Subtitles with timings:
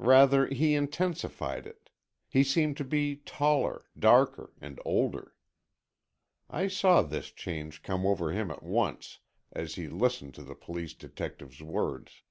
[0.00, 1.90] Rather, he intensified it.
[2.26, 5.34] He seemed to be taller, darker and older.
[6.48, 9.18] I saw this change come over him at once,
[9.52, 12.22] as he listened to the police detective's words.